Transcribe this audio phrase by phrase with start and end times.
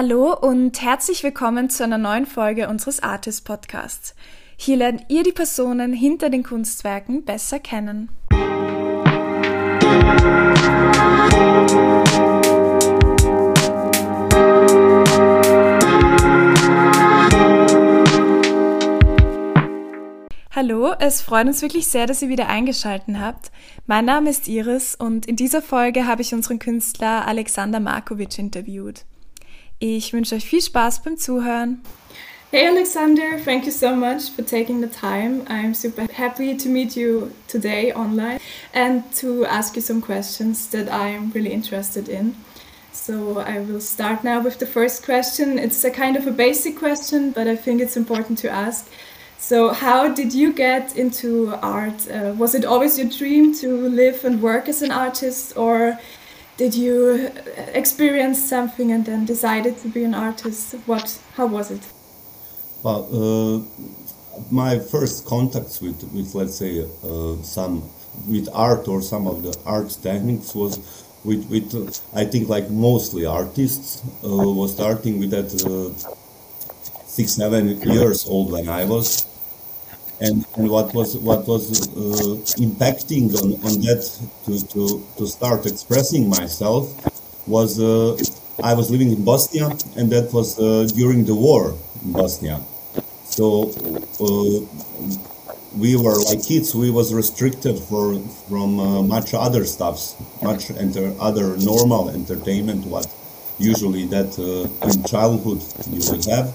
[0.00, 4.14] Hallo und herzlich willkommen zu einer neuen Folge unseres Artist Podcasts.
[4.56, 8.08] Hier lernt ihr die Personen hinter den Kunstwerken besser kennen.
[20.54, 23.50] Hallo, es freut uns wirklich sehr, dass ihr wieder eingeschaltet habt.
[23.88, 29.04] Mein Name ist Iris und in dieser Folge habe ich unseren Künstler Alexander Markovic interviewt.
[29.80, 31.80] Ich wünsche euch viel Spaß beim Zuhören.
[32.50, 35.42] Hey Aleksandar, thank you so much for taking the time.
[35.48, 38.40] I'm super happy to meet you today online
[38.72, 42.34] and to ask you some questions that I'm really interested in.
[42.90, 45.58] So I will start now with the first question.
[45.58, 48.88] It's a kind of a basic question, but I think it's important to ask.
[49.40, 52.10] So, how did you get into art?
[52.10, 55.96] Uh, was it always your dream to live and work as an artist, or
[56.58, 57.30] did you
[57.72, 60.74] experience something and then decided to be an artist?
[60.86, 61.18] What?
[61.36, 61.80] How was it?
[62.82, 63.58] Well, uh,
[64.50, 67.88] my first contacts with, with let's say, uh, some
[68.28, 70.78] with art or some of the art techniques was
[71.24, 75.94] with, with uh, I think like mostly artists uh, was starting with that uh,
[77.06, 79.27] six seven years old when I was
[80.20, 84.02] and, and what was what was uh, impacting on, on that
[84.44, 86.84] to, to, to start expressing myself
[87.46, 88.16] was uh,
[88.62, 91.74] I was living in Bosnia and that was uh, during the war
[92.04, 92.60] in Bosnia.
[93.24, 93.70] So
[94.20, 94.66] uh,
[95.76, 101.14] we were like kids we was restricted for from uh, much other stuffs much enter,
[101.20, 103.06] other normal entertainment what
[103.58, 106.54] usually that uh, in childhood you would have.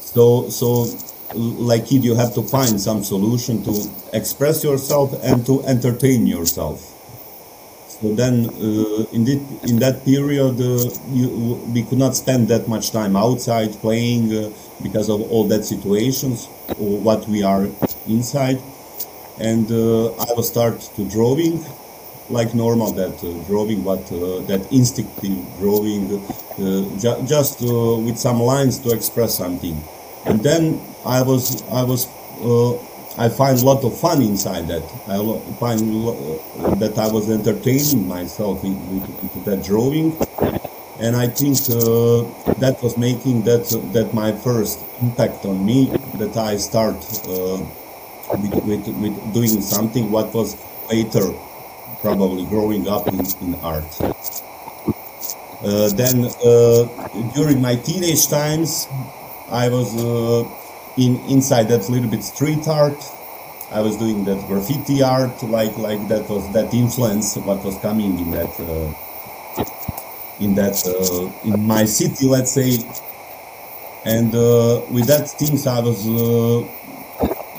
[0.00, 0.86] So so
[1.34, 6.88] like kid you have to find some solution to express yourself and to entertain yourself.
[8.00, 9.28] So then uh, in,
[9.68, 11.28] in that period uh, you,
[11.72, 14.50] we could not spend that much time outside playing uh,
[14.82, 17.68] because of all that situations or what we are
[18.08, 18.60] inside.
[19.38, 21.64] And uh, i will start to drawing
[22.28, 26.08] like normal that uh, drawing but uh, that instinctive drawing
[27.02, 27.60] ju just
[28.06, 29.76] with some lines to express something
[30.26, 32.06] and then I was I was
[32.40, 32.74] uh,
[33.18, 34.82] I find a lot of fun inside that.
[35.06, 35.18] I
[35.60, 35.80] find
[36.80, 40.16] that I was entertaining myself into that drawing,
[40.98, 42.24] and I think uh,
[42.60, 45.86] that was making that that my first impact on me.
[46.16, 46.96] That I start
[47.28, 47.58] uh,
[48.38, 50.56] with, with, with doing something what was
[50.90, 51.32] later
[52.00, 53.84] probably growing up in, in art.
[55.62, 58.88] Uh, then uh, during my teenage times,
[59.52, 60.48] I was uh,
[60.96, 62.98] in inside that little bit street art.
[63.70, 68.18] I was doing that graffiti art, like like that was that influence what was coming
[68.18, 68.94] in that uh,
[70.40, 72.78] in that uh, in my city, let's say.
[74.04, 74.32] And
[74.90, 76.06] with that things, I was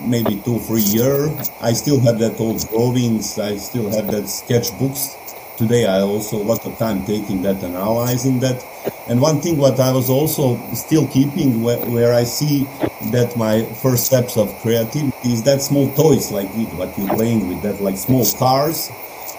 [0.01, 1.29] maybe two three year.
[1.61, 3.39] I still have that old drawings.
[3.39, 5.15] I still have that sketchbooks.
[5.57, 8.65] Today, I also a lot of time taking that, analyzing that.
[9.07, 12.67] And one thing what I was also still keeping, where, where I see
[13.11, 17.47] that my first steps of creativity is that small toys like it, what you're playing
[17.49, 18.89] with that like small cars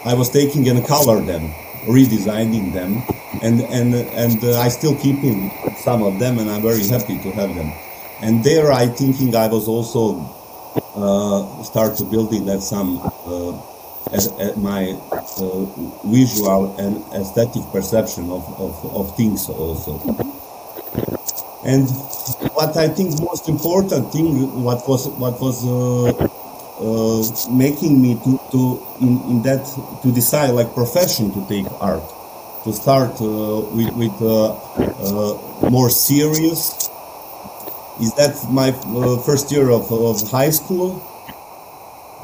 [0.05, 1.49] i was taking and color them
[1.87, 3.03] redesigning them
[3.43, 7.31] and and and uh, i still keeping some of them and i'm very happy to
[7.33, 7.73] have them
[8.21, 10.21] and there i thinking i was also
[10.95, 13.53] uh, start to building that some uh,
[14.13, 15.65] as, as my uh,
[16.05, 19.99] visual and aesthetic perception of, of, of things also
[21.65, 21.89] and
[22.53, 26.13] what I think most important thing, what was what was uh,
[26.81, 29.65] uh, making me to, to in, in that
[30.03, 32.03] to decide like profession to take art,
[32.65, 36.91] to start uh, with, with uh, uh, more serious.
[38.01, 38.73] Is that my
[39.25, 41.01] first year of, of high school?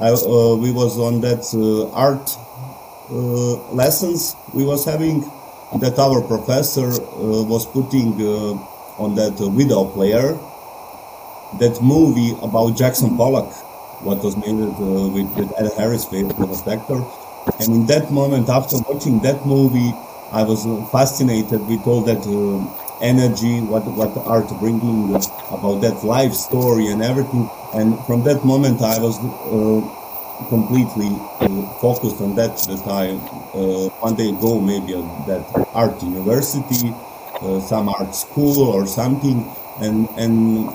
[0.01, 0.11] I,
[0.57, 1.45] we was on that
[1.95, 2.37] art
[3.75, 5.21] lessons we was having
[5.81, 6.89] that our professor
[7.53, 8.15] was putting
[8.99, 10.39] on that uh, video player
[11.59, 13.51] that movie about Jackson Pollock,
[14.05, 17.03] what was made uh, with, with Ed Harris, famous actor.
[17.59, 19.93] And in that moment, after watching that movie,
[20.31, 25.21] I was uh, fascinated with all that uh, energy, what what art bringing uh,
[25.51, 27.49] about that life story and everything.
[27.75, 29.81] And from that moment, I was uh,
[30.49, 31.11] completely
[31.81, 32.57] focused on that.
[32.69, 33.15] That I
[34.01, 35.45] one day go maybe at that
[35.75, 36.93] art university
[37.43, 39.45] uh, some art school or something
[39.81, 40.69] and and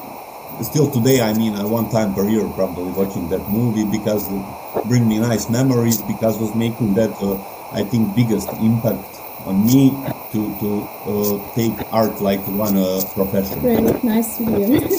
[0.64, 4.44] still today i mean uh, one time per year probably watching that movie because it
[4.88, 7.38] bring me nice memories because was making that uh,
[7.72, 9.06] i think biggest impact
[9.54, 9.92] me
[10.32, 10.70] to to
[11.06, 13.60] uh, take art like one uh, profession.
[13.60, 14.90] Great, nice to hear.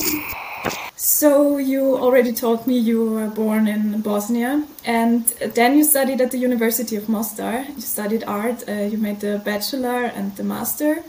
[0.96, 6.30] so you already told me you were born in Bosnia, and then you studied at
[6.30, 7.64] the University of Mostar.
[7.74, 8.64] You studied art.
[8.68, 11.02] Uh, you made the bachelor and the master.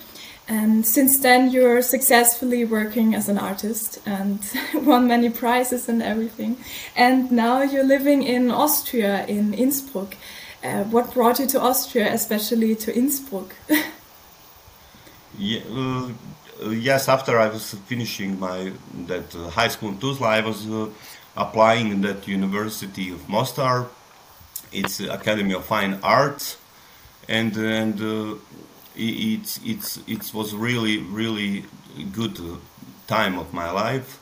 [0.49, 4.39] And since then, you're successfully working as an artist and
[4.73, 6.57] won many prizes and everything.
[6.95, 10.15] And now you're living in Austria, in Innsbruck.
[10.63, 13.55] Uh, what brought you to Austria, especially to Innsbruck?
[15.37, 16.09] yeah, uh,
[16.69, 18.71] yes, after I was finishing my
[19.05, 20.89] that uh, high school in Tuzla, I was uh,
[21.35, 23.87] applying in that University of Mostar.
[24.71, 26.57] It's Academy of Fine Arts,
[27.29, 28.35] and and uh,
[28.95, 31.65] it it's it was really really
[32.11, 32.39] good
[33.07, 34.19] time of my life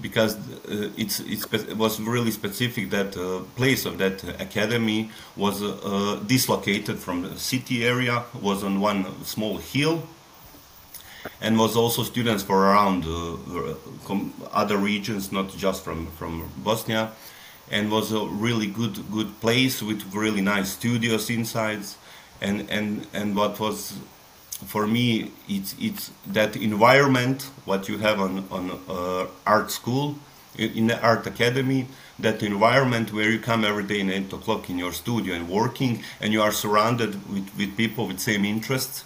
[0.00, 5.62] because uh, it's, it's, it was really specific that uh, place of that academy was
[5.62, 10.02] uh, dislocated from the city area, was on one small hill,
[11.40, 14.14] and was also students from around uh,
[14.52, 17.12] other regions, not just from, from Bosnia,
[17.70, 21.82] and was a really good good place with really nice studios inside,
[22.40, 23.98] and and and what was
[24.66, 30.16] for me, it's it's that environment what you have on on uh, art school,
[30.58, 31.86] in the art academy,
[32.18, 36.02] that environment where you come every day in eight o'clock in your studio and working,
[36.20, 39.04] and you are surrounded with with people with same interests,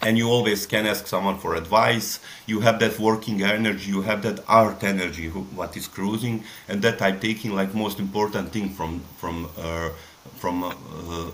[0.00, 2.18] and you always can ask someone for advice.
[2.46, 7.02] You have that working energy, you have that art energy, what is cruising, and that
[7.02, 9.90] I'm taking like most important thing from from uh,
[10.38, 10.64] from.
[10.64, 11.30] Uh,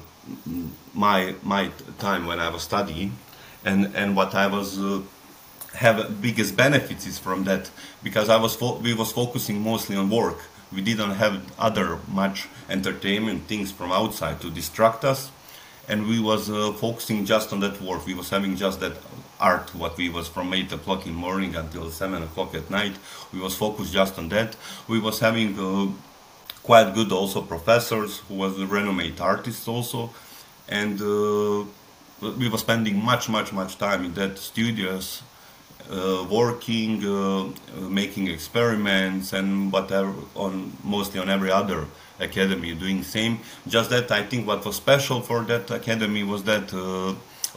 [0.94, 3.16] my my time when I was studying,
[3.64, 5.02] and and what I was uh,
[5.74, 7.70] have biggest benefits is from that
[8.02, 10.38] because I was we was focusing mostly on work.
[10.72, 15.30] We didn't have other much entertainment things from outside to distract us,
[15.88, 18.06] and we was uh, focusing just on that work.
[18.06, 18.96] We was having just that
[19.40, 22.96] art what we was from 8 o'clock in morning until 7 o'clock at night
[23.32, 24.56] we was focused just on that
[24.88, 25.86] we was having uh,
[26.68, 30.10] quite good also professors who was a renowned artist also.
[30.80, 31.64] And uh,
[32.40, 35.06] we were spending much much much time in that studios
[35.90, 37.44] uh, working uh,
[38.02, 40.12] making experiments and whatever
[40.44, 40.52] on
[40.84, 41.80] mostly on every other
[42.28, 43.34] academy doing same.
[43.74, 47.14] Just that i think what was special for that academy was that uh,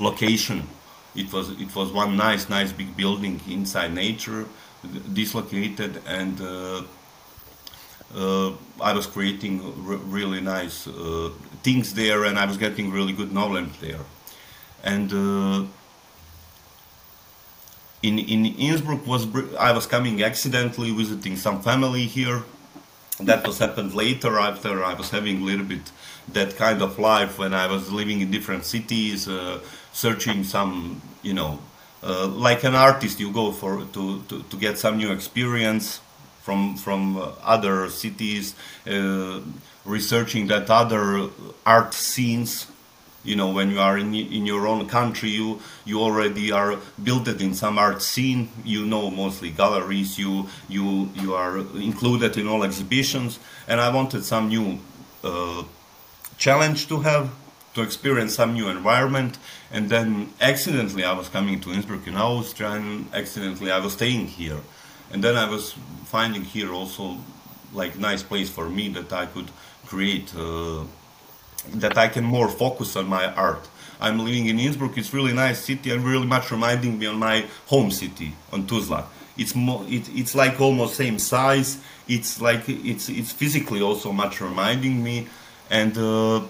[0.08, 0.60] location.
[1.22, 4.44] It was it was one nice nice big building inside nature
[5.22, 6.84] dislocated and uh, uh,
[8.16, 11.30] I was creating really nice uh,
[11.64, 14.00] things there and I was getting really good knowledge there.
[14.84, 15.66] And uh,
[18.04, 19.28] in, in Innsbruck was
[19.58, 22.44] I was coming accidentally visiting some family here.
[23.20, 25.92] That was happened later after I was having a little bit
[26.30, 29.60] that kind of life when I was living in different cities, uh,
[29.94, 31.60] searching some, you know,
[32.04, 36.02] uh, like an artist, you go for to, to, to get some new experience
[36.42, 38.56] from from uh, other cities,
[38.88, 39.42] uh,
[39.86, 41.30] researching that other
[41.66, 42.68] art scenes.
[43.24, 47.28] You know, when you are in in your own country, you you already are built
[47.28, 48.50] in some art scene.
[48.66, 50.18] You know mostly galleries.
[50.18, 54.80] You you you are included in all exhibitions, and I wanted some new
[55.24, 55.64] uh,
[56.38, 57.30] challenge to have
[57.74, 59.38] to experience some new environment
[59.72, 64.28] and then accidentally I was coming to Innsbruck in Austria and accidentally I was staying
[64.28, 64.60] here
[65.14, 65.74] and then I was
[66.06, 67.18] finding here also
[67.74, 69.50] like nice place for me that I could
[69.86, 70.84] create uh,
[71.76, 73.68] that I can more focus on my art.
[74.00, 74.98] I'm living in Innsbruck.
[74.98, 79.06] It's really nice city and really much reminding me on my home city on Tuzla.
[79.38, 79.86] It's more.
[79.88, 81.80] It, it's like almost same size.
[82.08, 85.28] It's like it's it's physically also much reminding me,
[85.70, 86.42] and uh,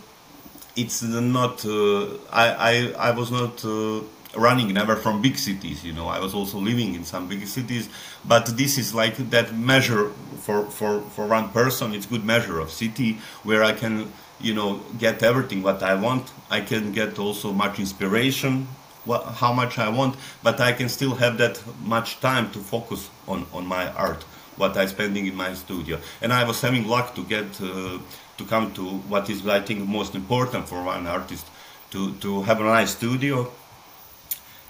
[0.76, 1.66] it's not.
[1.66, 4.02] Uh, I, I I was not uh,
[4.36, 6.08] running never from big cities you know.
[6.08, 7.90] I was also living in some big cities
[8.26, 10.10] but this is like that measure
[10.40, 11.94] for for for one person.
[11.94, 16.32] It's good measure of city where i can you know get everything what i want.
[16.50, 18.68] I can get also much inspiration
[19.06, 23.10] what, how much i want but i can still have that much time to focus
[23.28, 24.24] on on my art
[24.58, 26.00] what i spending in my studio.
[26.22, 27.98] And i was having luck to get uh,
[28.38, 31.48] to come to what is i think most important for one artist
[31.92, 33.52] to to have a nice studio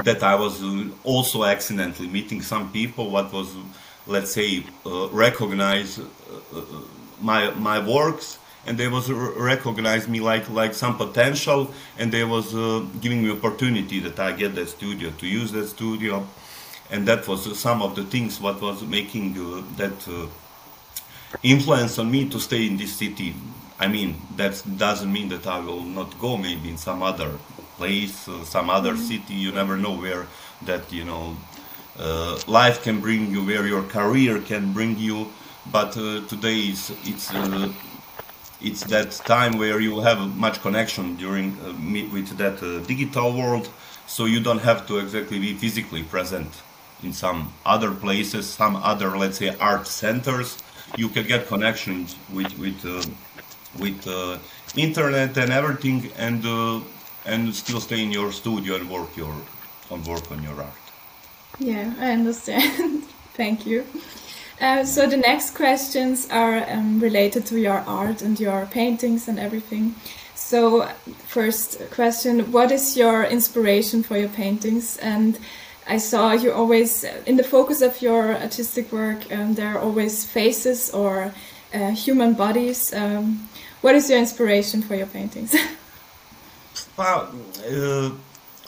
[0.03, 3.55] that I was uh, also accidentally meeting some people what was
[4.07, 6.03] let's say uh, recognize uh,
[6.55, 6.61] uh
[7.21, 12.53] my my works and they was recognize me like like some potential and they was
[12.55, 16.27] uh, giving me opportunity that I get that studio to use that studio.
[16.91, 20.29] And that was some of the things what was making uh, that
[21.41, 23.33] influence on me to stay in this city.
[23.79, 27.31] I mean that doesn't mean that I will not go maybe in some other
[27.81, 29.09] place, uh, some other mm-hmm.
[29.09, 29.33] city.
[29.45, 30.23] You never know where
[30.69, 31.25] that you know
[31.97, 35.17] uh, life can bring you, where your career can bring you.
[35.71, 37.73] But uh, today it's it's uh,
[38.61, 41.73] it's that time where you have much connection during uh,
[42.15, 43.67] with that uh, digital world,
[44.07, 46.51] so you don't have to exactly be physically present
[47.03, 50.57] in some other places, some other let's say art centers.
[50.97, 52.79] You can get connections with with
[53.81, 53.99] with
[54.75, 56.41] internet and everything, and
[57.25, 59.33] and still stay in your studio and work your
[59.89, 60.73] and work on your art.
[61.59, 63.03] Yeah, I understand.
[63.33, 63.85] Thank you.
[64.59, 69.39] Uh, so the next questions are um, related to your art and your paintings and
[69.39, 69.95] everything.
[70.35, 70.87] So
[71.27, 74.97] first question, what is your inspiration for your paintings?
[74.97, 75.39] And
[75.87, 80.25] I saw you always, in the focus of your artistic work, um, there are always
[80.25, 81.33] faces or
[81.73, 82.93] uh, human bodies.
[82.93, 83.49] Um,
[83.81, 85.55] what is your inspiration for your paintings?
[86.97, 87.33] well,
[87.67, 88.11] uh,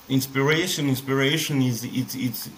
[0.10, 2.50] inspiration, inspiration is, it's, it's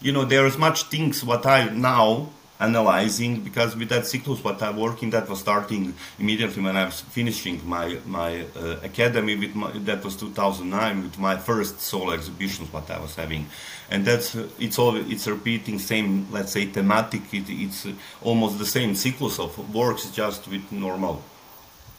[0.00, 2.30] you know there is much things what I now
[2.60, 7.00] analyzing because with that cyclus what I'm working that was starting immediately when I was
[7.00, 12.70] finishing my my uh, academy with my, that was 2009 with my first solo exhibitions
[12.72, 13.46] what I was having.
[13.90, 17.22] And that's uh, it's all it's repeating same let's say thematic.
[17.32, 17.92] It, it's uh,
[18.22, 21.22] almost the same cyclus of works just with normal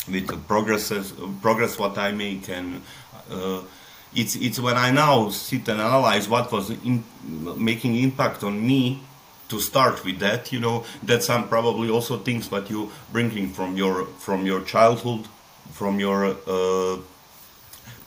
[0.09, 2.81] with progresses progress what I make and
[3.29, 3.61] uh,
[4.13, 7.03] it's it's when I now sit and analyze what was in,
[7.57, 9.01] making impact on me
[9.49, 13.77] to start with that you know that's some probably also things that you bringing from
[13.77, 15.27] your from your childhood
[15.71, 16.97] from your uh,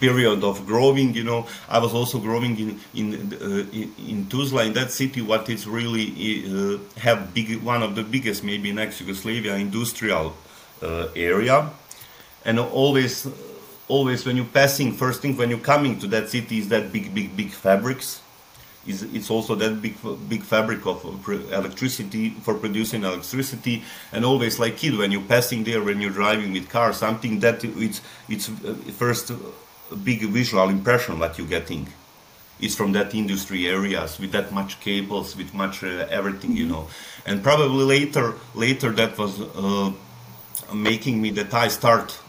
[0.00, 1.46] period of growing you know.
[1.68, 5.66] I was also growing in in uh, in, in tuzla in that city what is
[5.66, 6.06] really
[6.44, 10.34] uh, have big one of the biggest maybe in ex-yugoslavia industrial
[10.82, 11.70] uh, area
[12.44, 13.26] and always
[13.88, 17.14] always when you're passing first thing when you're coming to that city is that big
[17.14, 18.20] big big fabrics.
[18.86, 19.96] Is it's also that big
[20.28, 23.82] big fabric of electricity for producing electricity.
[24.12, 27.64] And always like kid when you're passing there when you're driving with car something that
[27.64, 29.32] it's it's uh, first
[30.02, 31.88] big visual impression that you're getting.
[32.60, 36.88] Is from that industry areas with that much cables with much uh, everything you know.
[37.26, 39.92] And probably later later that was uh,
[40.72, 42.23] making me that I start uh,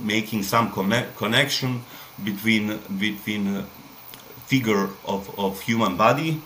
[0.00, 0.70] making some
[1.16, 1.82] connection
[2.24, 3.64] between between uh,
[4.46, 6.40] figure of, of human body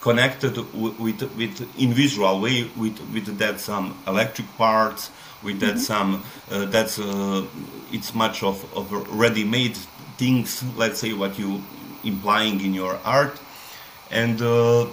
[0.00, 5.10] connected with, with, with in visual way with with that some electric parts
[5.42, 5.90] with that mm -hmm.
[5.92, 7.44] some uh, that's uh,
[7.96, 8.86] it's much of, of
[9.22, 9.76] ready-made
[10.16, 11.50] things let's say what you
[12.04, 13.34] implying in your art
[14.10, 14.86] and uh,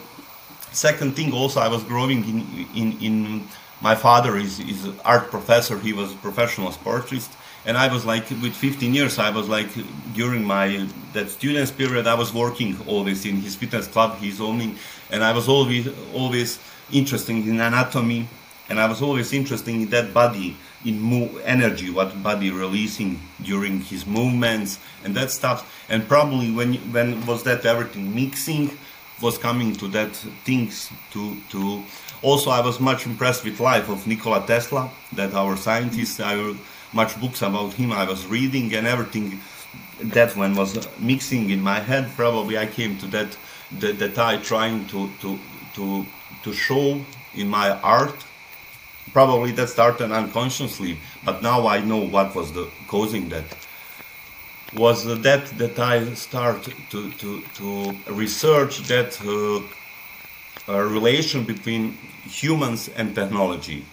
[0.71, 2.39] second thing also i was growing in
[2.81, 3.15] in, in
[3.81, 7.31] my father is, is art professor he was professional sportist
[7.67, 9.69] and I was like with 15 years I was like
[10.13, 14.75] during my that students period I was working always in his fitness club he's owning
[15.11, 16.59] and I was always always
[16.91, 18.27] interested in anatomy
[18.69, 23.81] and I was always interested in that body in move energy what body releasing during
[23.81, 25.85] his movements and that stuff.
[25.89, 28.13] And probably when when was that everything?
[28.13, 28.77] Mixing
[29.21, 31.83] was coming to that things to to
[32.21, 36.35] also I was much impressed with life of Nikola Tesla that our scientist I
[36.93, 37.91] much books about him.
[37.91, 39.39] I was reading and everything
[39.99, 42.09] that one was mixing in my head.
[42.15, 43.37] Probably I came to that
[43.79, 45.39] that, that I trying to to
[45.75, 46.05] to
[46.43, 47.01] to show
[47.33, 48.15] in my art.
[49.13, 53.45] Probably that started unconsciously but now I know what was the causing that.
[54.73, 63.15] Was that that I start to to, to research that uh, relation between humans and
[63.15, 63.85] technology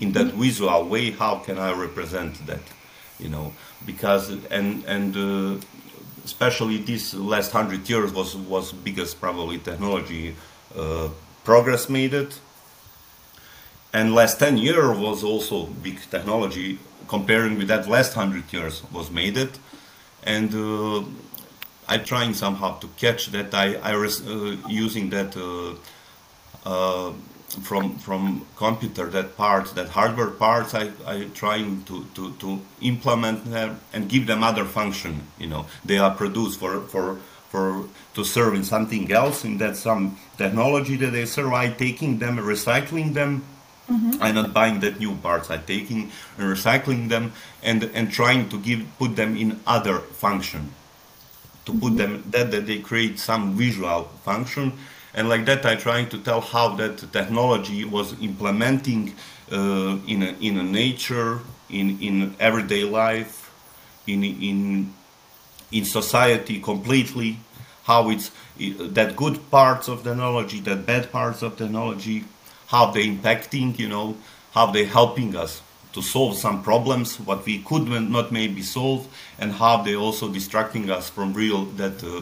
[0.00, 2.62] in that visual way how can i represent that
[3.18, 3.52] you know?
[3.84, 5.64] Because and and uh,
[6.24, 10.34] especially this last hundred years was was biggest probably technology
[10.76, 11.08] uh,
[11.44, 12.40] progress made it.
[13.90, 16.78] And last 10 years was also big technology
[17.08, 19.58] comparing with that last 100 years was made it.
[20.24, 21.08] And uh,
[21.88, 25.72] i trying somehow to catch that i i was uh, using that uh,
[26.66, 27.12] uh,
[27.62, 33.50] from from computer that parts that hardware parts I, I trying to, to, to implement
[33.50, 35.66] them and give them other function you know.
[35.84, 40.96] They are produced for for for to serve in something else in that some technology
[40.96, 41.52] that they serve.
[41.52, 43.44] I taking them recycling them.
[43.88, 44.22] Mm-hmm.
[44.22, 45.50] I'm not buying that new parts.
[45.50, 50.72] I taking and recycling them and and trying to give put them in other function.
[51.64, 51.96] To put mm-hmm.
[51.96, 54.74] them that that they create some visual function
[55.14, 59.14] and like that I trying to tell how that technology was implementing
[59.50, 63.50] uh, in a, in a nature in in everyday life
[64.06, 64.92] in in
[65.70, 67.38] in society completely,
[67.84, 72.24] how it's that good parts of technology, that bad parts of technology,
[72.68, 74.16] how they impacting, you know,
[74.52, 75.62] how they helping us
[75.92, 80.90] to solve some problems what we could not maybe solve, and how they also distracting
[80.90, 82.20] us from real that uh,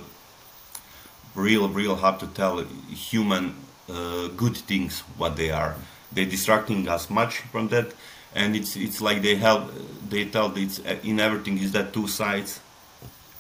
[1.37, 3.55] real real hard to tell human
[3.89, 5.77] uh, good things what they are.
[6.13, 7.89] they're distracting us much from that,
[8.35, 9.63] and it's it's like they help
[10.09, 12.61] they tell it's in everything is that two sides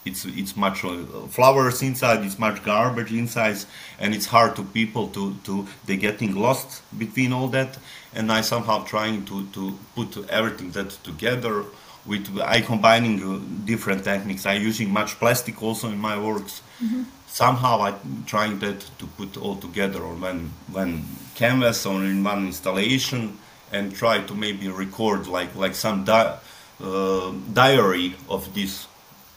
[0.05, 0.97] it's it's much uh,
[1.37, 3.57] flowers inside it's much garbage inside
[3.99, 7.79] and it's hard to people to to they getting lost between all that
[8.15, 11.65] and i somehow trying to to put everything that together
[12.07, 17.03] with i combining uh, different techniques i using much plastic also in my works mm-hmm.
[17.27, 17.95] somehow i
[18.27, 23.37] trying that to put all together or when one canvas or in one installation
[23.73, 26.39] and try to maybe record like like some di-
[26.81, 28.87] uh, diary of this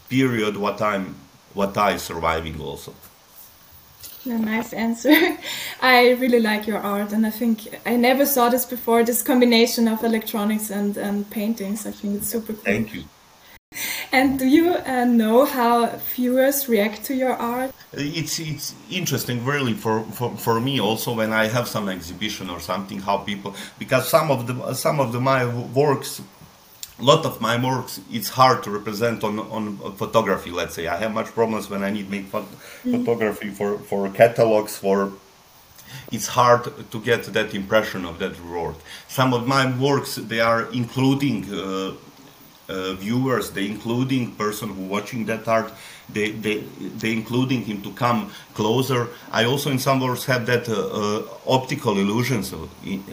[0.08, 1.14] period what I'm
[1.54, 2.94] what I surviving also.
[4.26, 5.14] A nice answer.
[5.82, 9.02] I really like your art, and I think I never saw this before.
[9.02, 12.62] This combination of electronics and, and paintings, I think it's super cool.
[12.62, 13.04] Thank you.
[14.12, 15.86] And do you uh, know how
[16.16, 17.70] viewers react to your art?
[17.92, 22.58] It's it's interesting, really, for, for, for me also when I have some exhibition or
[22.58, 22.98] something.
[22.98, 26.20] How people because some of the some of the my works
[27.00, 31.12] lot of my works it's hard to represent on on photography let's say i have
[31.12, 32.54] much problems when i need make phot-
[32.84, 32.92] mm.
[32.92, 35.12] photography for for catalogs for
[36.12, 38.76] it's hard to get that impression of that work
[39.08, 41.92] some of my works they are including uh,
[42.70, 45.72] uh, viewers, they including person who watching that art,
[46.12, 46.58] they, they,
[46.98, 49.08] they including him to come closer.
[49.30, 52.68] I also in some works have that uh, uh, optical illusions of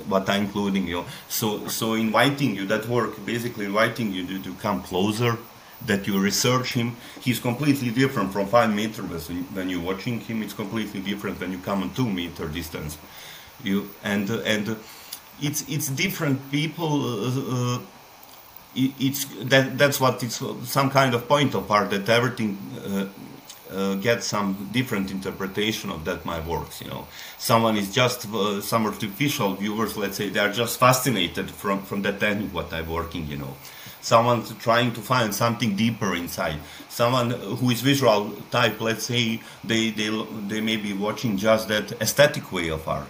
[0.09, 1.05] what I'm including you.
[1.29, 5.37] So, so inviting you, that work basically inviting you to, to come closer,
[5.85, 6.95] that you research him.
[7.21, 10.41] He's completely different from five meters when you're watching him.
[10.41, 12.97] It's completely different when you come on two meter distance.
[13.63, 14.77] You and and
[15.41, 16.91] it's it's different people.
[17.03, 17.79] Uh, uh
[18.77, 23.07] it's that that's what it's some kind of point of art that everything uh,
[23.71, 27.07] uh, gets some different interpretation of that my works you know.
[27.37, 32.01] Someone is just uh, some artificial viewers let's say they are just fascinated from from
[32.03, 33.53] that technique what i'm working you know.
[33.99, 36.59] Someone trying to find something deeper inside.
[36.87, 40.09] Someone who is visual type let's say they they
[40.47, 43.09] they may be watching just that aesthetic way of art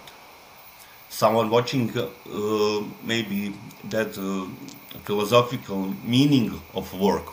[1.08, 4.46] someone watching uh, maybe that uh,
[5.04, 7.26] philosophical meaning of work.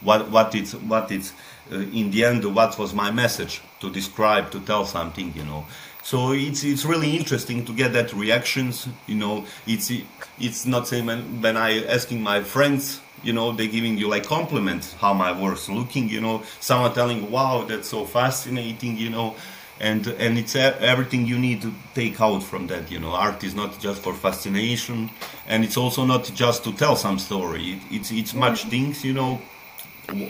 [0.00, 1.32] What what it's what it's
[1.70, 5.66] uh, in the end what was my message to describe to tell something you know.
[6.02, 9.44] So it's it's really interesting to get that reactions you know.
[9.66, 9.92] It's
[10.38, 14.24] it's not same when, when i asking my friends you know they giving you like
[14.24, 16.42] compliments how my work's looking you know.
[16.60, 19.36] Someone telling wow that's so fascinating you know
[19.80, 23.10] and and it's everything you need to take out from that you know.
[23.12, 25.10] Art is not just for fascination
[25.46, 27.80] and it's also not just to tell some story.
[27.90, 28.70] It's it's much mm-hmm.
[28.70, 29.40] things you know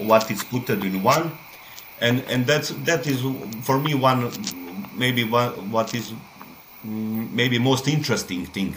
[0.06, 1.32] what is put in one.
[2.00, 3.20] And and that's that is
[3.62, 4.32] for me one
[4.94, 6.12] maybe one what is
[6.86, 8.76] mm, maybe most interesting thing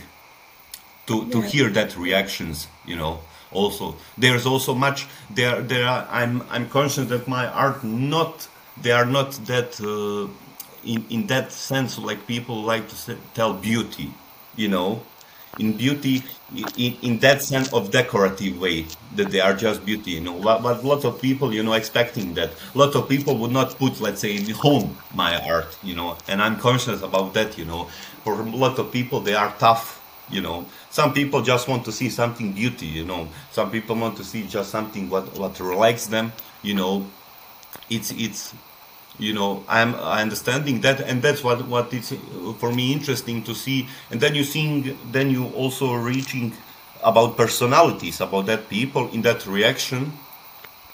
[1.06, 3.20] to to hear that reactions you know
[3.52, 3.96] also.
[4.18, 8.48] There's also much there there are, i'm i'm conscious that my art not
[8.82, 10.28] they are not that uh,
[10.86, 14.14] in, in that sense, like people like to say, tell beauty,
[14.56, 15.02] you know,
[15.60, 16.24] in beauty,
[16.78, 20.40] in, in that sense of decorative way, that they are just beauty, you know.
[20.40, 22.52] But, lots of people, you know, expecting that.
[22.74, 26.18] A lot of people would not put, let's say, in home my art, you know,
[26.28, 27.86] and I'm conscious about that, you know.
[28.24, 30.66] For a lot of people, they are tough, you know.
[30.90, 33.28] Some people just want to see something beauty, you know.
[33.52, 37.06] Some people want to see just something what what relax them, you know.
[37.90, 38.54] It's it's
[39.20, 42.14] you know i'm understanding that and that's what what is
[42.58, 43.88] for me interesting to see.
[44.12, 46.54] And then you seeing then you also reaching
[47.04, 50.14] about personalities about that people in that reaction.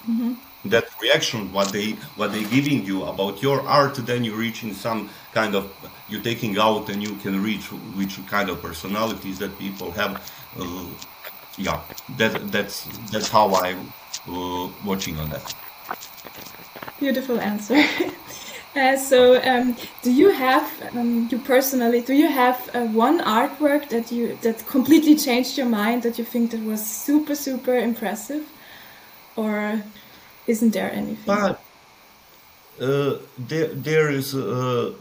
[0.10, 0.34] Mm-hmm.
[0.66, 5.10] that reaction what they what they giving you about your art then you're reaching some
[5.34, 5.70] kind of
[6.08, 7.66] you're taking out and you can reach
[8.00, 10.14] which kind of personalities that people have
[10.58, 10.86] uh,
[11.58, 11.80] yeah
[12.18, 13.92] that that's that's how i'm
[14.28, 15.54] uh, watching on that
[17.00, 17.84] Beautiful answer.
[18.76, 22.02] Uh, so, um, do you have um, you personally?
[22.02, 26.24] Do you have uh, one artwork that you that completely changed your mind that you
[26.24, 28.48] think that was super super impressive,
[29.36, 29.82] or
[30.46, 31.26] isn't there anything?
[31.26, 31.60] But
[32.80, 34.94] uh, there there is uh,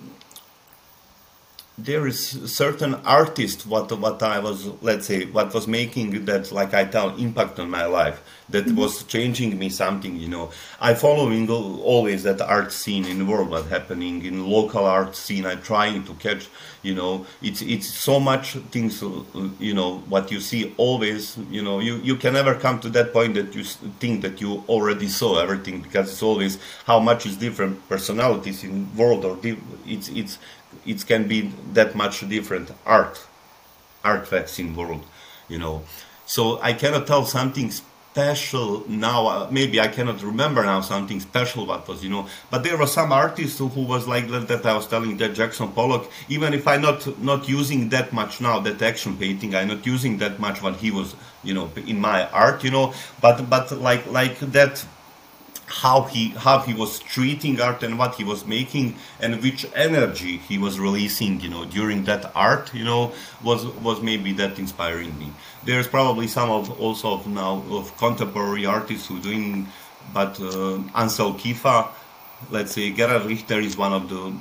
[1.78, 2.20] there is
[2.52, 7.16] certain artist what what I was let's say what was making that like I tell
[7.16, 8.76] impact on my life that mm-hmm.
[8.76, 10.50] was changing me something you know.
[10.80, 15.46] I following always that art scene in the world what happening in local art scene
[15.46, 16.48] I trying to catch
[16.82, 17.26] you know.
[17.42, 19.02] It's it's so much things
[19.60, 21.78] you know what you see always you know.
[21.78, 23.62] You you can never come to that point that you
[24.00, 28.88] think that you already saw everything because it's always how much is different personalities in
[28.96, 29.38] world or
[29.86, 30.38] it's it's
[30.86, 33.20] it can be that much different art
[34.04, 35.04] artifacts in world
[35.48, 35.82] you know.
[36.26, 41.66] So i cannot tell something special now uh, maybe i cannot remember now something special
[41.66, 42.26] what was you know.
[42.50, 45.34] But there was some artist who, who was like that, that i was telling that
[45.34, 49.68] jackson pollock even if i'm not not using that much now that action painting i'm
[49.68, 52.92] not using that much what he was you know in my art you know.
[53.20, 54.84] But but like like that
[55.68, 60.38] how he how he was treating art and what he was making and which energy
[60.38, 63.12] he was releasing you know during that art you know
[63.44, 65.30] was was maybe that inspiring me.
[65.64, 69.68] There's probably some of also of now of contemporary artists who doing
[70.14, 71.88] but uh, Anselm Kiefer
[72.50, 74.32] let's say Gerhard Richter is one of the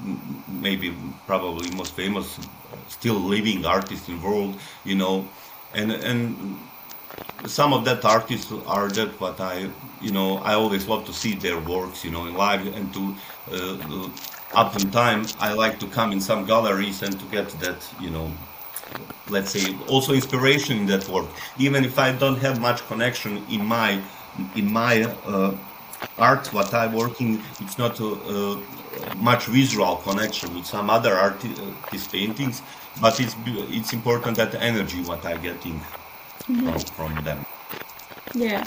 [0.47, 2.39] maybe probably most famous
[2.87, 5.27] still living artist in the world you know
[5.73, 6.59] and and
[7.45, 9.69] some of that artists are that but I,
[10.01, 13.15] you know, I always love to see their works, you know, in live and to,
[13.51, 14.09] uh,
[14.53, 18.09] up in time, I like to come in some galleries and to get that, you
[18.09, 18.31] know,
[19.29, 21.27] let's say also inspiration in that work.
[21.57, 24.01] Even if I don't have much connection in my,
[24.55, 25.55] in my uh,
[26.17, 28.63] art, what I'm working, it's not a, a,
[29.17, 32.61] much visual connection with some other artist paintings,
[33.01, 35.79] but it's it's important that energy what I'm getting
[36.47, 37.45] from, from them.
[38.33, 38.65] Yeah,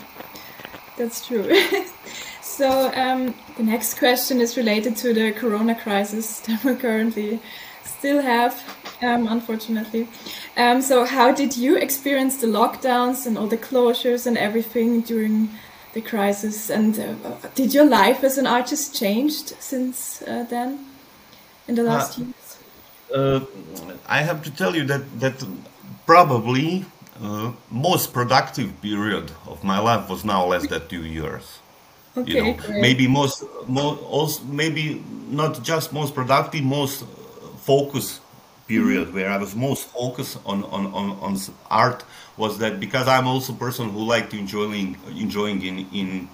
[0.97, 1.49] that's true.
[2.43, 7.41] so um, the next question is related to the corona crisis that we currently
[7.85, 8.63] still have,
[9.03, 10.09] um, unfortunately.
[10.57, 15.49] Um, so how did you experience the lockdowns and all the closures and everything during
[15.95, 16.71] the crisis?
[16.71, 20.87] And uh, did your life as an artist changed since uh, then,
[21.69, 22.59] in the last uh, years?
[23.15, 23.41] Uh,
[24.07, 25.45] I have to tell you that that
[26.07, 26.85] probably
[27.23, 31.59] uh, most productive period of my life was now less than two years.
[32.17, 32.81] Okay, you know, great.
[32.81, 37.05] maybe most, most, also maybe not just most productive, most
[37.59, 38.21] focus
[38.67, 39.17] period mm-hmm.
[39.17, 41.39] where I was most focused on, on, on, on
[41.71, 42.05] art
[42.37, 46.29] was that because I'm also a person who like to enjoying enjoying in, in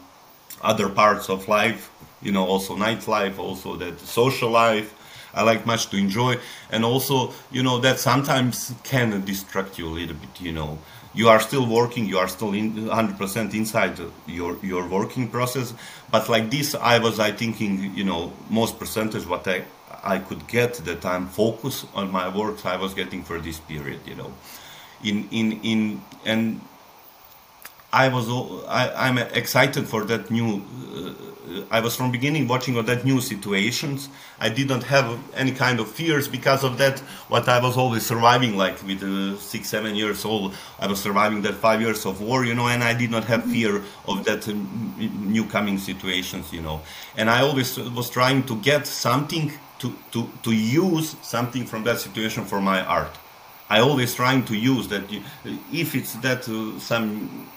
[0.62, 1.90] other parts of life,
[2.22, 4.94] you know, also nightlife, also that social life,
[5.34, 6.38] I like much to enjoy,
[6.70, 10.40] and also you know that sometimes can distract you a little bit.
[10.40, 10.78] You know,
[11.14, 15.74] you are still working, you are still in 100% inside your your working process,
[16.10, 19.64] but like this, I was I thinking you know most percentage what I
[20.04, 24.00] I could get that I'm focused on my work I was getting for this period.
[24.06, 24.32] You know,
[25.02, 26.60] in in in and
[27.92, 28.28] I was
[28.68, 30.62] I, I'm excited for that new.
[30.94, 31.35] Uh,
[31.70, 34.08] I was from beginning watching on that new situations.
[34.40, 36.98] I didn't have any kind of fears because of that.
[37.28, 41.42] What I was always surviving, like with uh, six, seven years old, I was surviving
[41.42, 44.48] that five years of war, you know, and I did not have fear of that
[44.48, 46.80] uh, new coming situations, you know.
[47.16, 52.00] And I always was trying to get something to to to use something from that
[52.00, 53.14] situation for my art.
[53.68, 55.02] I always trying to use that
[55.72, 57.48] if it's that uh, some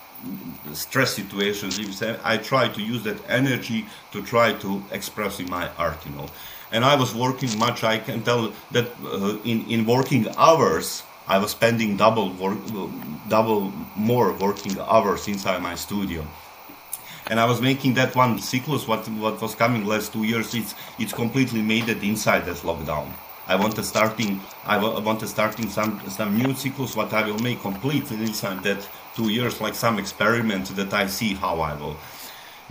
[0.74, 1.80] stress situations,
[2.24, 6.28] I try to use that energy to try to express in my art, you know.
[6.72, 7.84] And I was working much.
[7.84, 12.60] I can tell that uh, in in working hours, I was spending double work,
[13.28, 16.26] double more working hours inside my studio.
[17.30, 18.88] And I was making that one cyclus.
[18.88, 20.54] What what was coming last two years?
[20.54, 23.08] It's it's completely made it inside that lockdown.
[23.48, 26.96] I wanted starting I wanted starting some some new cycles.
[26.96, 28.88] What I will make completely inside that
[29.20, 31.98] two years, like some experiment that I see how I will.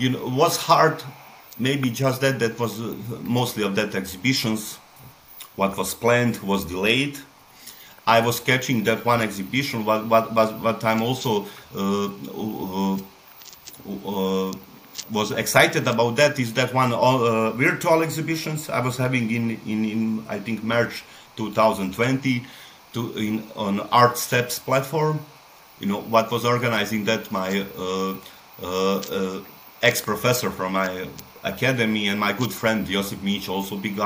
[0.02, 0.98] You know, was hard,
[1.58, 2.94] maybe just that, that was uh,
[3.38, 4.60] mostly of that exhibitions.
[5.60, 7.18] What was planned was delayed.
[8.06, 11.32] I was catching that one exhibition, but, but, but, but I'm also
[11.76, 12.08] uh,
[12.42, 12.94] uh,
[14.12, 14.52] uh,
[15.18, 19.84] was excited about that is that one uh, virtual exhibitions I was having in, in,
[19.84, 21.04] in I think March
[21.36, 22.44] 2020
[22.94, 25.20] to, in, on Artsteps platform
[25.80, 28.14] you know what was organizing that my uh,
[28.62, 29.40] uh, uh,
[29.82, 31.08] ex-professor from my
[31.44, 33.98] academy and my good friend Josip Mich, also big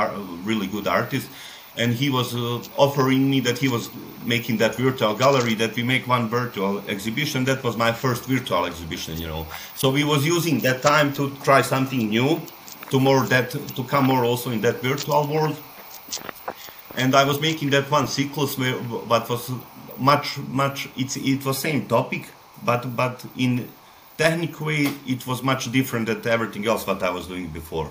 [0.44, 1.28] really good artist.
[1.74, 3.88] And he was uh, offering me that he was
[4.26, 7.44] making that virtual gallery that we make one virtual exhibition.
[7.44, 9.46] That was my first virtual exhibition you know.
[9.74, 12.42] So we was using that time to try something new
[12.90, 15.56] to more that to come more also in that virtual world.
[16.94, 19.50] And I was making that one cyclus where what was
[20.02, 22.26] much much it's it was same topic,
[22.64, 23.68] but but in
[24.18, 27.90] technique way it was much different than everything else what I was doing before.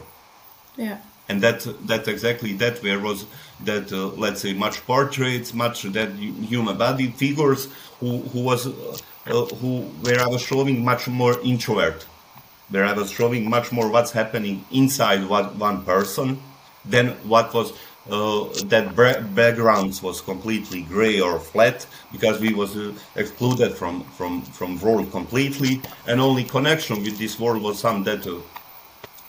[0.78, 1.00] Yeah.
[1.30, 3.26] And that that exactly that where was
[3.64, 7.70] that uh, let's say much portraits, much that human body figures
[8.00, 8.98] who who was uh,
[9.28, 12.06] uh, who where I was showing much more introvert,
[12.70, 16.42] where I was showing much more what's happening inside what one person
[16.84, 17.74] than what was
[18.10, 18.96] uh, that
[19.36, 25.12] backgrounds was completely gray or flat because we was uh, excluded from from from world
[25.12, 28.38] completely and only connection with this world was some data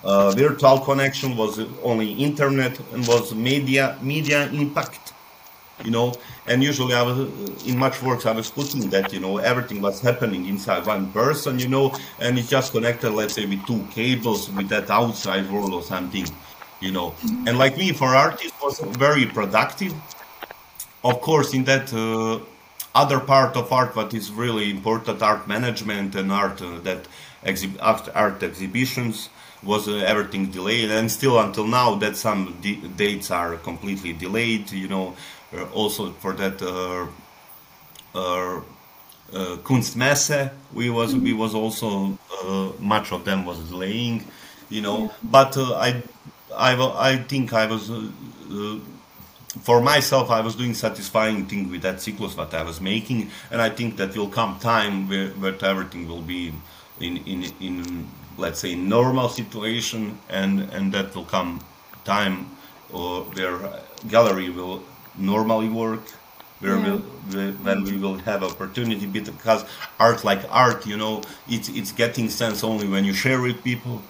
[0.05, 5.13] uh, uh virtual connection was only internet and was media media impact
[5.85, 6.15] you know?
[6.47, 9.81] And usually i was uh, in much works i was putting that you know everything
[9.83, 11.95] was happening inside one person you know?
[12.21, 16.27] And it's just connected let's say with two cables with that outside world or something
[16.83, 17.11] you know.
[17.11, 17.49] Mm-hmm.
[17.49, 19.95] And like me, for artists, was very productive.
[21.05, 22.41] Of course, in that uh,
[22.95, 27.09] other part of art, what is really important, art management and art uh, that
[27.45, 29.31] exhi- art, art exhibitions
[29.63, 34.71] was uh, everything delayed, and still until now that some d- dates are completely delayed.
[34.71, 35.17] You know,
[35.57, 36.61] uh, also for that.
[36.61, 37.07] Uh,
[38.15, 38.61] uh,
[39.33, 41.25] uh, Kunstmesse, we was mm-hmm.
[41.25, 44.25] we was also uh, much of them was delaying,
[44.69, 45.11] you know.
[45.23, 46.03] But uh, I
[46.57, 46.75] I,
[47.13, 48.09] I think I was, uh,
[48.51, 48.79] uh,
[49.61, 53.61] for myself, I was doing satisfying thing with that cyclus that I was making, and
[53.61, 56.53] I think that will come time where, where everything will be
[57.01, 61.61] in, in, in, let's say, normal situation, and, and that will come
[62.05, 62.51] time
[62.93, 63.59] uh, where
[64.09, 64.83] gallery will
[65.17, 66.03] normally work,
[66.61, 67.01] where yeah.
[67.31, 69.65] we'll, when we will have opportunity because
[69.99, 74.03] art like art you know it's it's getting sense only when you share with people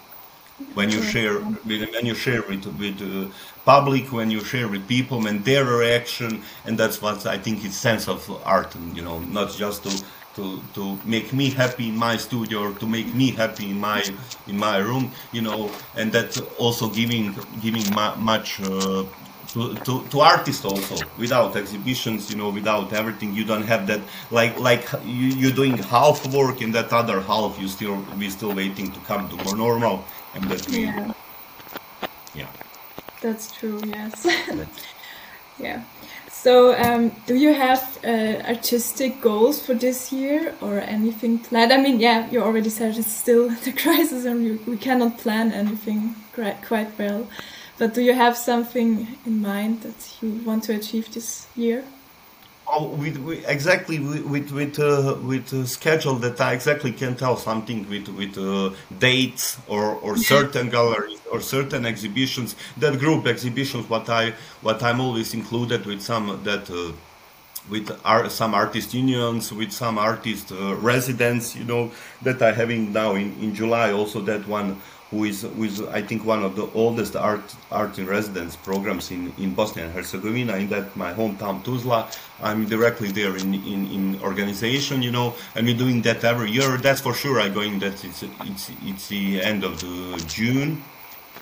[0.75, 3.31] when you share when you share with with uh,
[3.65, 7.75] public when you share with people and their reaction and that's what i think is
[7.75, 11.97] sense of art and you know not just to to to make me happy in
[11.97, 14.03] my studio or to make me happy in my
[14.47, 17.85] in my room you know and that's also giving giving
[18.19, 19.05] much uh,
[19.53, 24.01] to, to, to artists also without exhibitions you know without everything you don't have that
[24.31, 28.55] like like you, you're doing half work and that other half you still we still
[28.55, 31.13] waiting to come to more normal and that we yeah,
[32.35, 32.49] yeah.
[33.21, 34.27] that's true yes.
[35.59, 35.83] Yeah.
[36.31, 41.73] So um, do you have uh, artistic goals for this year or anything planned?
[41.73, 45.53] I mean yeah you already said it's still the crisis and we, we cannot plan
[45.53, 47.29] anything quite, quite well.
[47.79, 51.85] But do you have something in mind that you want to achieve this year
[52.81, 57.89] with, with, exactly with with uh, with uh, schedule that I exactly can tell something
[57.89, 62.57] with with uh, dates or or certain galleries or certain exhibitions.
[62.79, 66.71] That group exhibitions, what I what I'm always included with some that.
[66.71, 66.93] Uh,
[67.71, 67.97] with
[68.29, 73.39] some artist unions, with some artist uh, residents, you know, that I'm having now in,
[73.41, 73.93] in July.
[73.93, 74.83] Also, that one
[75.13, 79.11] who is, who is I think one of the oldest art art in residence programs
[79.11, 82.01] in, in Bosnia and Herzegovina in that my hometown Tuzla.
[82.43, 86.79] I'm directly there in, in, in organization you know and we're doing that every year.
[86.79, 89.95] That's for sure I'm going that it's it's it's the end of the
[90.27, 90.83] June.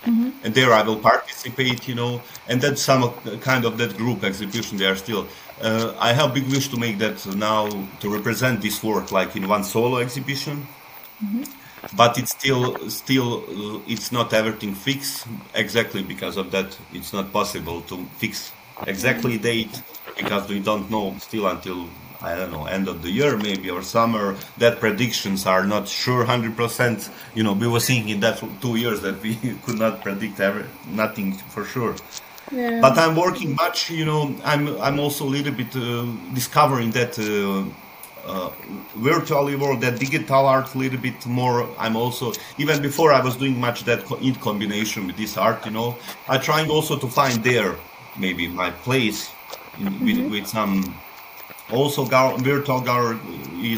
[0.01, 0.31] Mm-hmm.
[0.45, 4.79] and there I will participate you know and that's some kind of that group exhibition
[4.79, 5.29] they are still.
[5.63, 7.69] Uh, I have big wish to make that now
[8.01, 10.67] to represent this work like in one solo exhibition.
[11.23, 11.60] Mm-hmm
[11.97, 13.45] but it's still still
[13.87, 16.77] it's not everything fixed exactly because of that.
[16.93, 18.53] It's not possible to fix
[18.87, 19.83] exactly date
[20.17, 21.89] because we don't know still until
[22.23, 24.37] I don't know end of the year maybe or summer.
[24.59, 29.01] That predictions are not sure 100% you know we were seeing in that two years
[29.03, 31.97] that we could not predict ever nothing for sure.
[32.53, 32.81] Yeah.
[32.81, 37.17] but I'm working much you know I'm I'm also a little bit uh, discovering that
[37.19, 37.63] uh,
[38.27, 38.51] uh,
[38.97, 41.69] virtually world, that digital art a little bit more.
[41.79, 45.73] I'm also even before I was doing much that in combination with this art, you
[45.73, 45.97] know,
[46.29, 47.77] I trying also to find there
[48.19, 49.31] maybe my place
[49.79, 50.05] in, mm-hmm.
[50.05, 50.95] with, with some
[51.71, 53.19] also virtual gallery,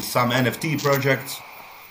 [0.01, 1.41] some NFT projects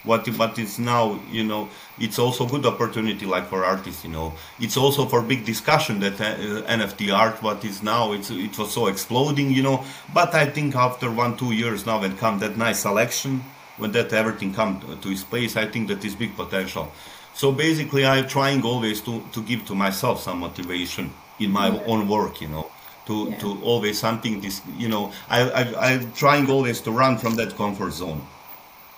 [0.04, 4.32] what what is now you know it's also good opportunity like for artists you know.
[4.58, 8.72] It's also for big discussion that uh, nft art what is now it's it was
[8.72, 9.84] so exploding you know.
[10.12, 13.44] But i think after one two years now when come that nice selection
[13.76, 16.90] when that everything come to its place i think that is big potential.
[17.34, 21.82] So basically i'm trying always to to give to myself some motivation in my yeah.
[21.86, 22.66] own work you know
[23.06, 23.38] to yeah.
[23.38, 25.12] to always something this you know.
[25.28, 25.62] I, I
[25.92, 28.20] i'm trying always to run from that comfort zone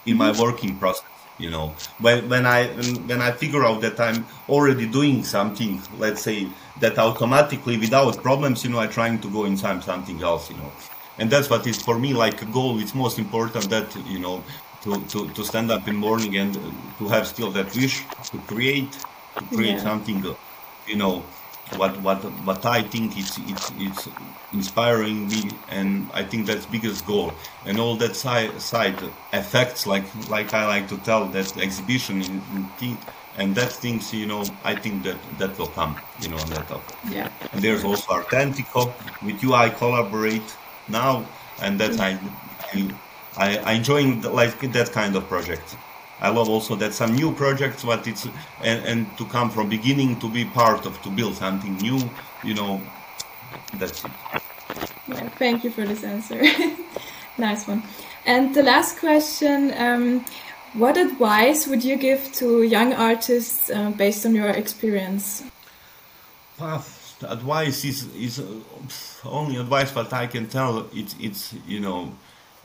[0.06, 0.42] in my mm-hmm.
[0.42, 1.74] working process you know.
[1.98, 2.66] When when i
[3.10, 6.48] when i figure out that i'm already doing something let's say
[6.80, 10.70] that automatically without problems you know i'm trying to go inside something else you know.
[11.18, 12.80] And that's what is for me like a goal.
[12.80, 14.42] It's most important that you know
[14.82, 16.54] to, to, to stand up in morning and
[16.98, 18.92] to have still that wish to create
[19.38, 19.82] to create yeah.
[19.82, 20.24] something
[20.86, 21.22] you know
[21.76, 24.08] what what what I think it's it's it's
[24.52, 27.32] inspiring me, and I think that's biggest goal.
[27.66, 28.96] And all that side side
[29.32, 32.42] effects, like like I like to tell that exhibition in,
[32.80, 32.98] in
[33.36, 36.68] and that things you know I think that that will come you know on that
[36.68, 36.82] top.
[37.10, 37.28] Yeah.
[37.52, 40.56] And there's also Arthentico with you I collaborate
[40.88, 41.26] now,
[41.60, 42.18] and that I
[43.36, 45.76] I I enjoying like that kind of project.
[46.24, 48.24] I love also that some new projects, but it's
[48.62, 52.00] and, and to come from beginning to be part of to build something new,
[52.42, 52.80] you know,
[53.74, 54.10] that's it.
[55.06, 56.42] Yeah, thank you for this answer.
[57.38, 57.82] nice one.
[58.24, 60.24] And the last question: um,
[60.72, 65.44] What advice would you give to young artists uh, based on your experience?
[66.58, 66.82] Well,
[67.28, 72.12] advice is is uh, only advice, but I can tell it's it's you know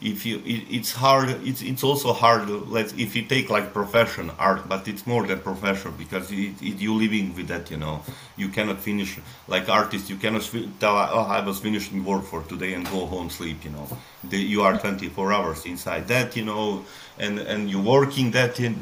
[0.01, 4.31] if you it, it's hard it's it's also hard let's if you take like profession
[4.39, 8.01] art but it's more than profession because it, it, you living with that you know.
[8.38, 12.73] You cannot finish like artist you cannot tell oh i was finishing work for today
[12.73, 13.88] and go home sleep you know.
[14.23, 16.85] The, you are 24 hours inside that you know
[17.17, 18.77] and and you're working that and,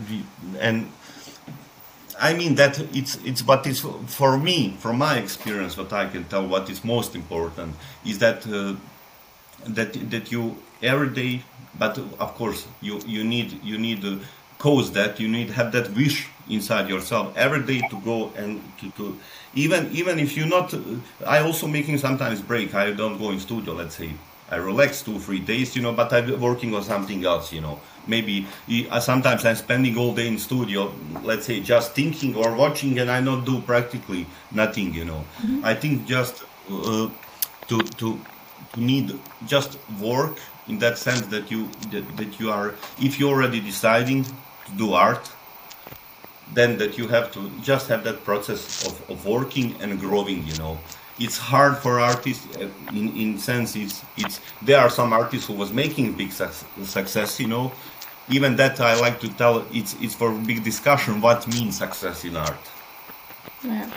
[0.59, 0.91] and
[2.19, 6.23] I mean that it's it's but it's for me from my experience what I can
[6.25, 7.75] tell what is most important
[8.05, 8.75] is that uh,
[9.65, 11.41] that that you every day
[11.79, 14.19] but of course you you need you need to
[14.59, 18.61] cause that you need to have that wish inside yourself every day to go and
[18.79, 19.17] to, to
[19.53, 20.73] even even if you're not
[21.25, 22.73] i also making sometimes break.
[22.73, 24.11] I don't go in studio let's say.
[24.49, 27.79] I relax two three days you know but i'm working on something else you know.
[28.07, 28.47] Maybe
[29.01, 33.19] sometimes i'm spending all day in studio let's say just thinking or watching and i
[33.19, 35.25] not do practically nothing you know.
[35.41, 35.65] Mm-hmm.
[35.65, 37.09] i think just uh,
[37.67, 38.19] to to
[38.81, 43.59] need just work in that sense that you that, that you are if you're already
[43.59, 45.29] deciding to do art
[46.53, 50.55] then that you have to just have that process of, of working and growing you
[50.57, 50.77] know.
[51.19, 55.53] It's hard for artists uh, in in sense it's it's there are some artists who
[55.53, 57.71] was making big success you know.
[58.29, 62.35] Even that i like to tell it's it's for big discussion what means success in
[62.37, 62.63] art.
[63.63, 63.89] Yeah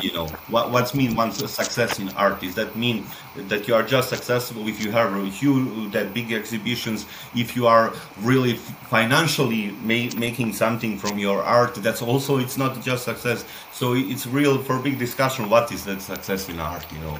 [0.00, 2.42] you know what what's mean one success in art?
[2.42, 3.04] Is that mean
[3.36, 7.06] that you are just successful if you have a huge that big exhibitions?
[7.34, 12.80] If you are really financially ma- making something from your art that's also it's not
[12.82, 13.44] just success.
[13.72, 17.18] So it's real for big discussion what is that success in art you know?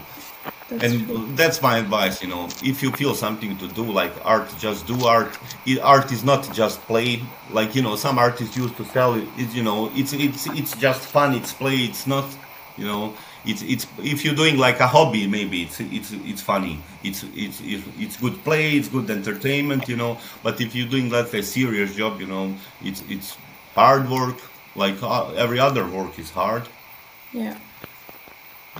[0.68, 2.48] That's and that's my advice you know.
[2.62, 5.38] If you feel something to do like art just do art.
[5.66, 7.22] It, art is not just play.
[7.50, 10.74] Like you know some artists used to tell it, it you know it's it's it's
[10.76, 11.76] just fun it's play.
[11.76, 12.24] It's not
[12.76, 13.14] you know?
[13.44, 16.80] It's it's if you're doing like a hobby maybe it's it's it's funny.
[17.02, 17.60] It's it's
[17.98, 20.18] it's good play it's good entertainment you know?
[20.42, 23.36] But if you're doing like a serious job you know it's it's
[23.74, 24.36] hard work
[24.76, 26.64] like uh, every other work is hard.
[27.32, 27.56] Yeah.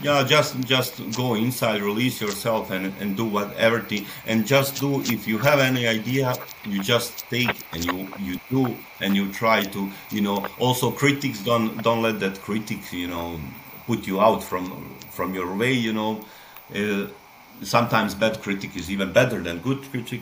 [0.01, 5.01] Yeah just just go inside release yourself and and do what everything and just do
[5.01, 9.63] if you have any idea you just take and you you do and you try
[9.63, 10.45] to you know?
[10.59, 13.39] Also critics don't don't let that critics you know
[13.87, 15.73] put you out from from your way.
[15.73, 16.25] You know,
[16.73, 17.07] uh,
[17.63, 20.21] sometimes bad critic is even better than good critic.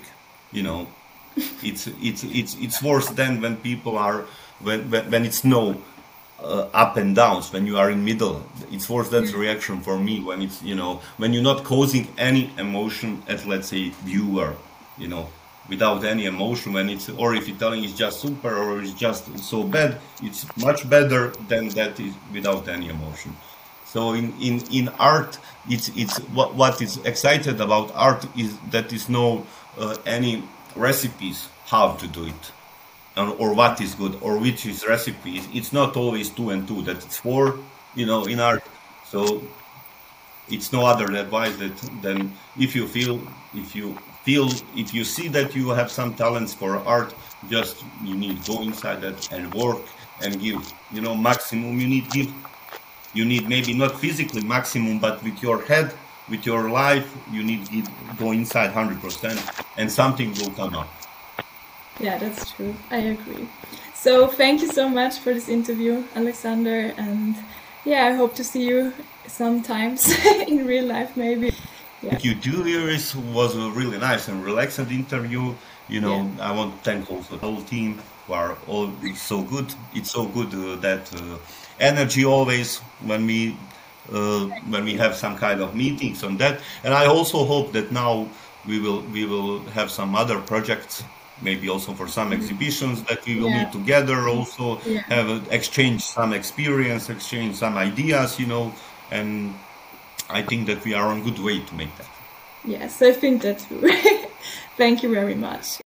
[0.52, 0.88] You know,
[1.64, 4.26] it's it's it's it's worse than when people are
[4.60, 5.82] when when, when it's no
[6.44, 9.98] uh, up and downs when you are in middle it's worse than the reaction for
[9.98, 14.54] me when it's you know when you're not causing any emotion at let's say viewer
[14.98, 15.30] you know
[15.70, 19.38] without any emotion when it's or if you're telling it's just super or it's just
[19.40, 23.34] so bad it's much better than that is without any emotion
[23.94, 25.38] so in, in, in art,
[25.70, 29.46] it's, it's what, what is excited about art is that is no
[29.78, 30.42] uh, any
[30.76, 32.52] recipes how to do it
[33.16, 35.48] or, or, what is good or which is recipes.
[35.54, 37.60] It's not always two and two that it's four,
[37.94, 38.64] you know, in art.
[39.06, 39.44] So
[40.50, 43.22] it's no other advice that than if you feel
[43.54, 47.14] if you feel if you see that you have some talents for art,
[47.48, 49.84] just you need go inside that and work
[50.24, 52.34] and give you know maximum you need give
[53.14, 55.94] you need maybe not physically maximum, but with your head,
[56.30, 57.84] with your life, you need to
[58.18, 60.88] go inside 100% and something will come up.
[62.00, 62.76] Yeah, that's true.
[62.90, 63.48] I agree.
[63.94, 66.94] So thank you so much for this interview, Aleksandar.
[66.98, 67.36] And
[67.86, 68.94] yeah, I hope to see you
[69.28, 70.14] sometimes
[70.48, 71.52] in real life, maybe.
[72.02, 72.12] Yeah.
[72.12, 72.80] Thank you, Julia.
[72.88, 75.54] It was a really nice and relaxing interview.
[75.90, 76.50] you know, yeah.
[76.50, 79.74] I want to thank also the whole team who are all so good.
[79.94, 81.38] It's so good uh, that uh,
[81.84, 83.58] energy always when we
[84.12, 86.62] uh, when we have some kind of meetings on that.
[86.84, 88.28] And I also hope that now
[88.68, 91.04] we will we will have some other projects
[91.42, 92.42] maybe also for some mm-hmm.
[92.42, 93.64] exhibitions that we will yeah.
[93.64, 95.02] meet together also yeah.
[95.10, 98.72] have exchange some experience exchange some ideas you know
[99.12, 99.54] and
[100.30, 102.08] i think that we are on good way to make that
[102.64, 103.82] yes i think that too
[104.78, 105.83] thank you very much